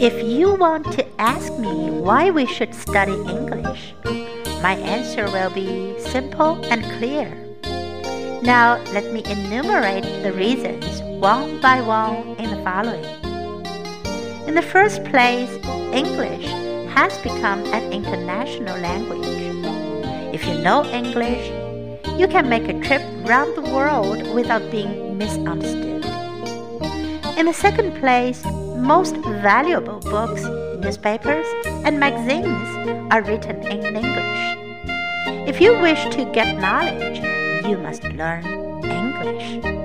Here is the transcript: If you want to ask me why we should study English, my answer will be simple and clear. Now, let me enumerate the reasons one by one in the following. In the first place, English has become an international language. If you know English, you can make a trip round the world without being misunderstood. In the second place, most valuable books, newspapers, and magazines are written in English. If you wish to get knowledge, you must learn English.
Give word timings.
If 0.00 0.22
you 0.24 0.54
want 0.54 0.90
to 0.92 1.06
ask 1.20 1.52
me 1.58 1.90
why 1.90 2.30
we 2.30 2.46
should 2.46 2.74
study 2.74 3.12
English, 3.12 3.94
my 4.62 4.74
answer 4.80 5.26
will 5.26 5.50
be 5.50 5.92
simple 6.00 6.64
and 6.72 6.82
clear. 6.96 7.28
Now, 8.42 8.82
let 8.94 9.12
me 9.12 9.22
enumerate 9.26 10.04
the 10.22 10.32
reasons 10.32 11.02
one 11.20 11.60
by 11.60 11.82
one 11.82 12.34
in 12.40 12.48
the 12.48 12.64
following. 12.64 13.04
In 14.48 14.54
the 14.54 14.62
first 14.62 15.04
place, 15.04 15.52
English 15.92 16.46
has 16.96 17.16
become 17.18 17.60
an 17.76 17.92
international 17.92 18.78
language. 18.80 19.28
If 20.34 20.46
you 20.46 20.56
know 20.62 20.84
English, 20.86 21.44
you 22.18 22.26
can 22.26 22.48
make 22.48 22.68
a 22.68 22.80
trip 22.80 23.02
round 23.28 23.54
the 23.54 23.70
world 23.70 24.34
without 24.34 24.70
being 24.70 25.18
misunderstood. 25.18 25.99
In 27.40 27.46
the 27.46 27.54
second 27.54 27.98
place, 28.00 28.44
most 28.76 29.16
valuable 29.16 29.98
books, 30.00 30.42
newspapers, 30.84 31.46
and 31.86 31.98
magazines 31.98 32.68
are 33.10 33.22
written 33.22 33.62
in 33.66 33.96
English. 33.96 35.48
If 35.48 35.58
you 35.58 35.72
wish 35.80 36.04
to 36.16 36.30
get 36.34 36.60
knowledge, 36.60 37.16
you 37.64 37.78
must 37.78 38.04
learn 38.04 38.44
English. 38.84 39.79